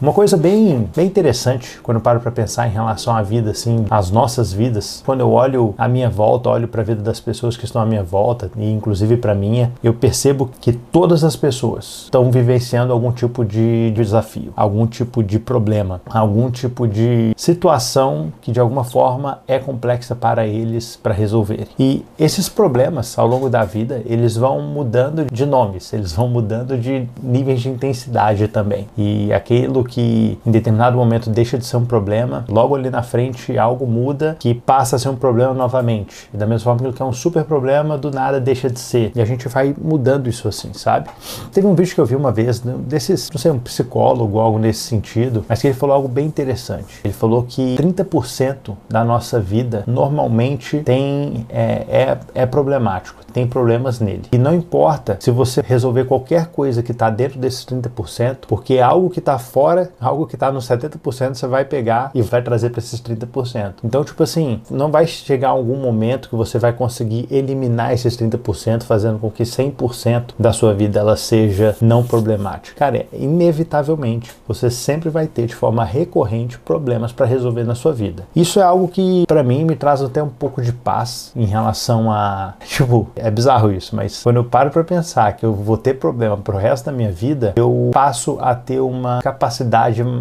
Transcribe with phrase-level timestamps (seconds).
[0.00, 3.84] Uma coisa bem, bem interessante quando eu paro para pensar em relação à vida, assim,
[3.90, 7.56] às nossas vidas, quando eu olho a minha volta, olho para a vida das pessoas
[7.56, 12.02] que estão à minha volta, e inclusive para minha, eu percebo que todas as pessoas
[12.04, 18.52] estão vivenciando algum tipo de desafio, algum tipo de problema, algum tipo de situação que
[18.52, 21.66] de alguma forma é complexa para eles para resolver.
[21.76, 26.78] E esses problemas ao longo da vida, eles vão mudando de nomes, eles vão mudando
[26.78, 28.86] de níveis de intensidade também.
[28.96, 33.58] E aquilo que em determinado momento deixa de ser um problema, logo ali na frente
[33.58, 36.28] algo muda que passa a ser um problema novamente.
[36.32, 39.12] E da mesma forma que é um super problema, do nada deixa de ser.
[39.14, 41.08] E a gente vai mudando isso assim, sabe?
[41.52, 44.58] Teve um vídeo que eu vi uma vez, né, desses, não sei, um psicólogo, algo
[44.58, 47.00] nesse sentido, mas que ele falou algo bem interessante.
[47.02, 54.00] Ele falou que 30% da nossa vida normalmente tem é, é, é problemático, tem problemas
[54.00, 54.22] nele.
[54.32, 59.10] E não importa se você resolver qualquer coisa que está dentro desses 30%, porque algo
[59.10, 62.80] que está fora, algo que está nos 70%, você vai pegar e vai trazer para
[62.80, 63.74] esses 30%.
[63.84, 68.82] Então, tipo assim, não vai chegar algum momento que você vai conseguir eliminar esses 30%,
[68.84, 72.76] fazendo com que 100% da sua vida ela seja não problemática.
[72.76, 77.92] Cara, é, inevitavelmente você sempre vai ter de forma recorrente problemas para resolver na sua
[77.92, 78.26] vida.
[78.34, 82.10] Isso é algo que para mim me traz até um pouco de paz em relação
[82.10, 85.94] a, tipo, é bizarro isso, mas quando eu paro para pensar que eu vou ter
[85.94, 89.67] problema pro resto da minha vida, eu passo a ter uma capacidade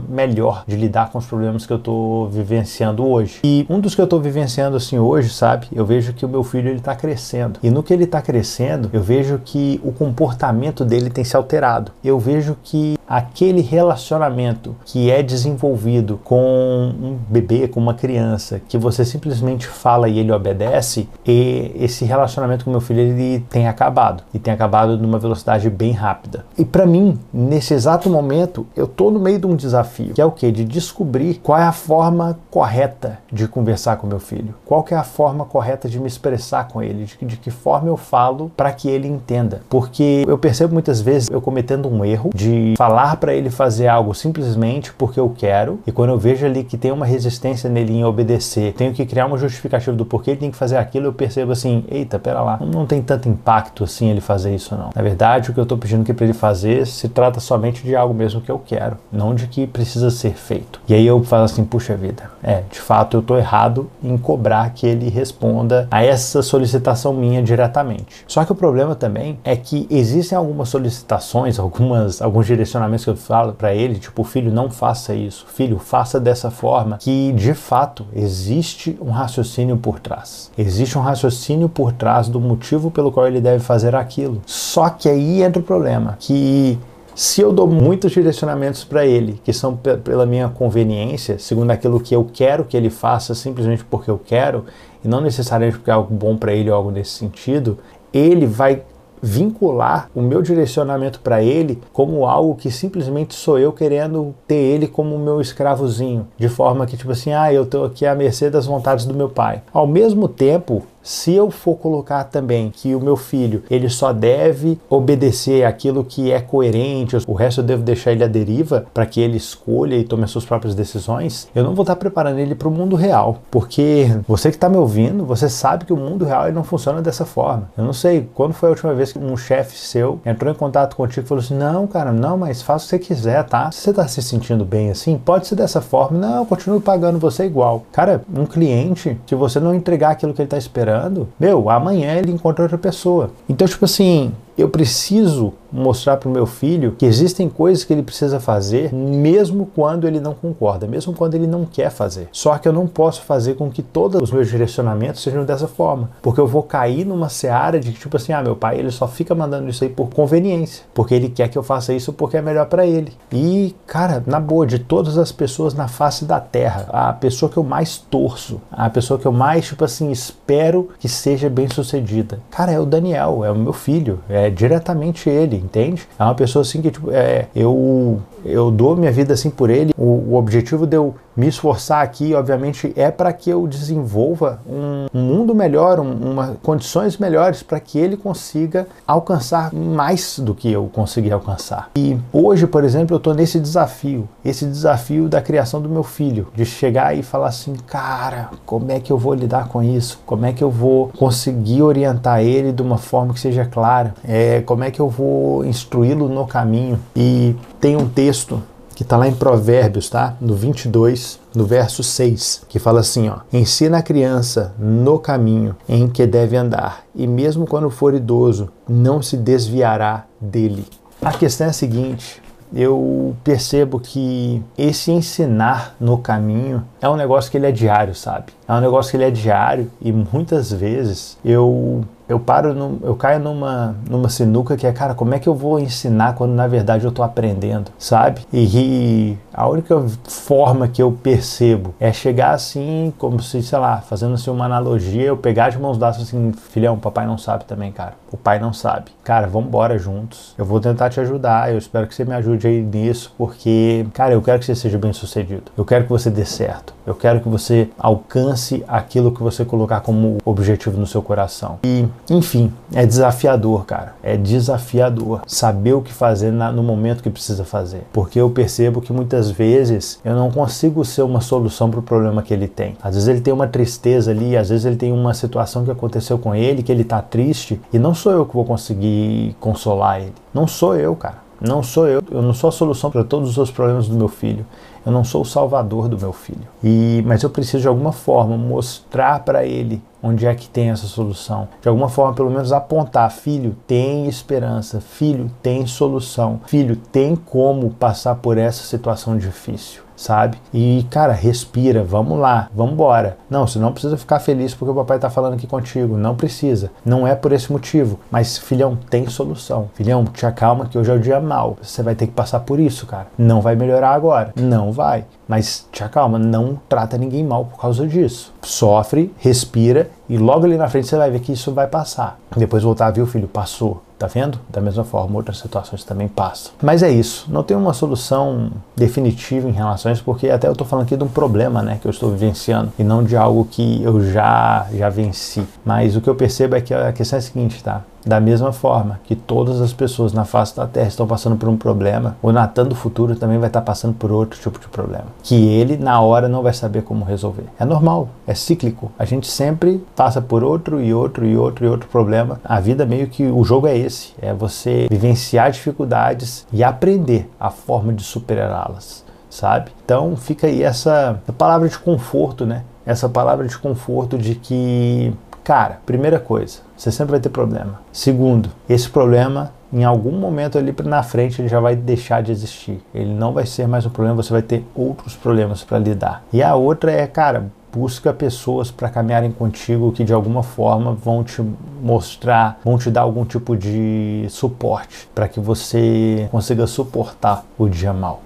[0.08, 3.40] melhor de lidar com os problemas que eu tô vivenciando hoje.
[3.44, 5.67] E um dos que eu tô vivenciando assim hoje, sabe?
[5.73, 7.59] Eu vejo que o meu filho ele tá crescendo.
[7.64, 11.92] E no que ele tá crescendo, eu vejo que o comportamento dele tem se alterado.
[12.04, 18.78] Eu vejo que aquele relacionamento que é desenvolvido com um bebê, com uma criança, que
[18.78, 24.23] você simplesmente fala e ele obedece, e esse relacionamento com meu filho ele tem acabado
[24.34, 26.45] e tem acabado numa velocidade bem rápida.
[26.58, 30.26] E para mim, nesse exato momento, eu tô no meio de um desafio, que é
[30.26, 34.84] o que de descobrir qual é a forma correta de conversar com meu filho, qual
[34.84, 37.98] que é a forma correta de me expressar com ele, de, de que forma eu
[37.98, 42.73] falo para que ele entenda, porque eu percebo muitas vezes eu cometendo um erro de
[42.78, 46.78] falar para ele fazer algo simplesmente porque eu quero, e quando eu vejo ali que
[46.78, 50.52] tem uma resistência nele em obedecer, tenho que criar uma justificativa do porquê ele tem
[50.52, 54.22] que fazer aquilo, eu percebo assim, eita, pera lá, não tem tanto impacto assim ele
[54.22, 54.90] fazer isso não.
[54.95, 58.14] Na verdade, o que eu estou pedindo para ele fazer se trata somente de algo
[58.14, 60.80] mesmo que eu quero, não de que precisa ser feito.
[60.88, 64.70] E aí eu falo assim, puxa vida, é, de fato eu estou errado em cobrar
[64.71, 68.26] que ele responda a essa solicitação minha diretamente.
[68.27, 73.16] Só que o problema também é que existem algumas solicitações, algumas alguns direcionamentos que eu
[73.16, 78.05] falo para ele, tipo, filho, não faça isso, filho, faça dessa forma, que de fato
[78.14, 80.52] existe um raciocínio por trás.
[80.58, 84.42] Existe um raciocínio por trás do motivo pelo qual ele deve fazer aquilo.
[84.45, 86.77] Só que aí entra o problema, que
[87.17, 92.16] se eu dou muitos direcionamentos para ele, que são pela minha conveniência, segundo aquilo que
[92.16, 94.66] eu quero que ele faça, simplesmente porque eu quero,
[95.04, 97.80] e não necessariamente porque é algo bom para ele ou algo nesse sentido,
[98.14, 98.83] ele vai
[99.20, 104.86] vincular o meu direcionamento para ele como algo que simplesmente sou eu querendo ter ele
[104.86, 108.67] como meu escravozinho, de forma que tipo assim, ah, eu estou aqui à mercê das
[108.67, 109.64] vontades do meu pai.
[109.73, 114.78] Ao mesmo tempo, se eu for colocar também que o meu filho ele só deve
[114.90, 119.22] obedecer aquilo que é coerente, o resto eu devo deixar ele à deriva para que
[119.22, 122.67] ele escolha e tome as suas próprias decisões, eu não vou estar preparando ele para
[122.67, 126.52] o mundo real, porque você que está me ouvindo, você sabe que o mundo real
[126.52, 127.70] não funciona dessa forma.
[127.78, 130.98] Eu não sei quando foi a última vez que um chefe seu entrou em contato
[130.98, 133.72] contigo e falou assim: não, cara, não, mas faça o que você quiser, tá?
[133.72, 137.18] Se você está se sentindo bem assim, pode ser dessa forma, não, eu continuo pagando
[137.18, 137.86] você igual.
[137.94, 140.97] Cara, um cliente, se você não entregar aquilo que ele está esperando
[141.40, 143.31] meu, amanhã ele encontra outra pessoa.
[143.48, 148.04] Então, tipo assim, eu preciso mostrar para o meu filho que existem coisas que ele
[148.04, 152.30] precisa fazer mesmo quando ele não concorda, mesmo quando ele não quer fazer.
[152.31, 156.10] Só que eu não posso fazer com que todos os meus direcionamentos sejam dessa forma,
[156.22, 159.07] porque eu vou cair numa seara de que tipo assim, ah, meu pai ele só
[159.07, 162.42] fica mandando isso aí por conveniência, porque ele quer que eu faça isso porque é
[162.42, 163.13] melhor para ele.
[163.31, 167.58] E, cara, na boa, de todas as pessoas na face da terra, a pessoa que
[167.58, 172.40] eu mais torço, a pessoa que eu mais, tipo assim, espero que seja bem sucedida,
[172.50, 176.08] cara, é o Daniel, é o meu filho, é diretamente ele entende?
[176.18, 179.94] É uma pessoa assim que, tipo, é, eu, eu dou minha vida assim por ele.
[179.98, 185.06] O, o objetivo de eu me esforçar aqui, obviamente, é para que eu desenvolva um,
[185.13, 190.89] mundo melhor, um, uma, condições melhores para que ele consiga alcançar mais do que eu
[190.92, 191.92] consegui alcançar.
[191.95, 196.48] E hoje, por exemplo, eu estou nesse desafio, esse desafio da criação do meu filho,
[196.56, 200.19] de chegar e falar assim, cara, como é que eu vou lidar com isso?
[200.25, 204.16] Como é que eu vou conseguir orientar ele de uma forma que seja clara?
[204.28, 207.00] É, como é que eu vou instruí-lo no caminho?
[207.16, 208.62] E tem um texto
[208.98, 210.36] que está lá em Provérbios, tá?
[210.42, 216.08] No 22, no verso 6, que fala assim, ó: Ensina a criança no caminho em
[216.08, 220.84] que deve andar, e mesmo quando for idoso, não se desviará dele.
[221.22, 222.42] A questão é a seguinte:
[222.74, 228.54] eu percebo que esse ensinar no caminho é um negócio que ele é diário, sabe?
[228.68, 233.16] É um negócio que ele é diário e muitas vezes eu eu paro, no, eu
[233.16, 236.68] caio numa, numa sinuca que é, cara, como é que eu vou ensinar quando na
[236.68, 238.42] verdade eu tô aprendendo, sabe?
[238.52, 244.02] E, e a única forma que eu percebo é chegar assim, como se, sei lá,
[244.02, 247.92] fazendo assim uma analogia, eu pegar de mãos dadas assim, filhão, papai não sabe também,
[247.92, 248.14] cara.
[248.30, 249.12] O pai não sabe.
[249.24, 250.54] Cara, vamos embora juntos.
[250.58, 254.34] Eu vou tentar te ajudar, eu espero que você me ajude aí nisso, porque, cara,
[254.34, 255.72] eu quero que você seja bem sucedido.
[255.78, 256.87] Eu quero que você dê certo.
[257.06, 261.80] Eu quero que você alcance aquilo que você colocar como objetivo no seu coração.
[261.84, 264.16] E enfim, é desafiador, cara.
[264.22, 268.04] É desafiador saber o que fazer na, no momento que precisa fazer.
[268.12, 272.42] Porque eu percebo que muitas vezes eu não consigo ser uma solução para o problema
[272.42, 272.95] que ele tem.
[273.01, 276.38] Às vezes ele tem uma tristeza ali, às vezes ele tem uma situação que aconteceu
[276.38, 280.33] com ele, que ele tá triste, e não sou eu que vou conseguir consolar ele.
[280.54, 281.47] Não sou eu, cara.
[281.59, 284.65] Não sou eu, eu não sou a solução para todos os problemas do meu filho.
[285.06, 286.68] Eu não sou o salvador do meu filho.
[286.83, 291.08] E mas eu preciso de alguma forma mostrar para ele onde é que tem essa
[291.08, 291.68] solução.
[291.81, 297.90] De alguma forma, pelo menos apontar, filho, tem esperança, filho, tem solução, filho, tem como
[297.92, 300.58] passar por essa situação difícil sabe?
[300.74, 303.38] E, cara, respira, vamos lá, vamos embora.
[303.50, 306.92] Não, você não precisa ficar feliz porque o papai tá falando aqui contigo, não precisa.
[307.06, 309.90] Não é por esse motivo, mas filhão, tem solução.
[309.94, 311.78] Filhão, te acalma que hoje é o dia mal.
[311.81, 313.28] Você vai ter que passar por isso, cara.
[313.38, 314.52] Não vai melhorar agora.
[314.56, 315.25] Não vai.
[315.48, 318.54] Mas te acalma, não trata ninguém mal por causa disso.
[318.64, 322.39] Sofre, respira e logo ali na frente você vai ver que isso vai passar.
[322.56, 324.01] Depois voltar o filho, passou.
[324.18, 324.60] Tá vendo?
[324.69, 326.72] Da mesma forma, outras situações também passam.
[326.81, 327.46] Mas é isso.
[327.50, 331.16] Não tem uma solução definitiva em relação a isso, porque até eu tô falando aqui
[331.16, 334.88] de um problema, né, que eu estou vivenciando e não de algo que eu já
[334.94, 335.64] já venci.
[335.86, 338.02] Mas o que eu percebo é que a questão é a seguinte, tá?
[338.25, 341.78] Da mesma forma que todas as pessoas na face da Terra estão passando por um
[341.78, 345.56] problema, o Natan do futuro também vai estar passando por outro tipo de problema, que
[345.56, 347.64] ele na hora não vai saber como resolver.
[347.80, 349.10] É normal, é cíclico.
[349.18, 352.60] A gente sempre passa por outro e outro e outro e outro problema.
[352.66, 357.69] A vida meio que o jogo é esse, é você vivenciar dificuldades e aprender a
[357.69, 359.92] forma de superá-las, sabe?
[360.04, 362.83] Então fica aí essa palavra de conforto, né?
[363.06, 365.33] Essa palavra de conforto de que
[365.68, 368.00] Cara, primeira coisa, você sempre vai ter problema.
[368.09, 373.01] Segundo, esse problema em algum momento ali na frente ele já vai deixar de existir.
[373.13, 376.42] Ele não vai ser mais um problema, você vai ter outros problemas para lidar.
[376.54, 377.65] E a outra é, cara,
[377.98, 381.64] busca pessoas para caminharem contigo que de alguma forma vão te
[382.02, 388.14] mostrar, vão te dar algum tipo de suporte para que você consiga suportar o dia
[388.14, 388.44] mal.